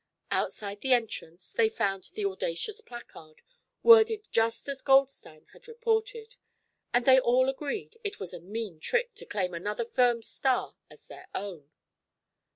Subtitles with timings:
[0.31, 3.43] Outside the entrance they found the audacious placard,
[3.83, 6.37] worded just as Goldstein had reported,
[6.91, 11.05] and they all agreed it was a mean trick to claim another firm's star as
[11.05, 11.69] their own.